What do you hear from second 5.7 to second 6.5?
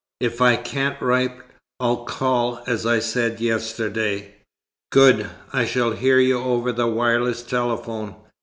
hear you